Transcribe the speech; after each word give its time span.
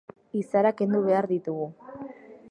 Izarak 0.39 0.77
kendu 0.79 1.01
behar 1.07 1.27
ditugu. 1.33 1.67